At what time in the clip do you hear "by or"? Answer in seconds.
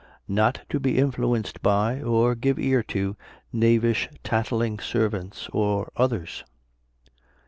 1.61-2.33